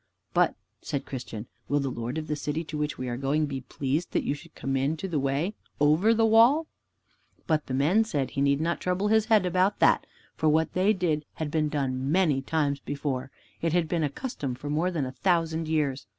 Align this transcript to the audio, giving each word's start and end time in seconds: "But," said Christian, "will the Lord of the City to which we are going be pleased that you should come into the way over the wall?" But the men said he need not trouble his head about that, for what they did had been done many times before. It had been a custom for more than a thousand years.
"But," 0.33 0.55
said 0.81 1.05
Christian, 1.05 1.45
"will 1.69 1.79
the 1.79 1.91
Lord 1.91 2.17
of 2.17 2.25
the 2.25 2.35
City 2.35 2.63
to 2.63 2.77
which 2.79 2.97
we 2.97 3.07
are 3.07 3.17
going 3.17 3.45
be 3.45 3.61
pleased 3.61 4.13
that 4.13 4.23
you 4.23 4.33
should 4.33 4.55
come 4.55 4.75
into 4.75 5.07
the 5.07 5.19
way 5.19 5.53
over 5.79 6.11
the 6.11 6.25
wall?" 6.25 6.65
But 7.45 7.67
the 7.67 7.75
men 7.75 8.03
said 8.03 8.31
he 8.31 8.41
need 8.41 8.59
not 8.59 8.79
trouble 8.81 9.09
his 9.09 9.25
head 9.25 9.45
about 9.45 9.77
that, 9.77 10.07
for 10.35 10.49
what 10.49 10.73
they 10.73 10.91
did 10.91 11.23
had 11.35 11.51
been 11.51 11.69
done 11.69 12.11
many 12.11 12.41
times 12.41 12.79
before. 12.79 13.29
It 13.61 13.73
had 13.73 13.87
been 13.87 14.01
a 14.03 14.09
custom 14.09 14.55
for 14.55 14.71
more 14.71 14.89
than 14.89 15.05
a 15.05 15.11
thousand 15.11 15.67
years. 15.67 16.07